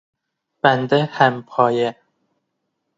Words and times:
بند 0.63 0.93
همپایه 0.93 1.95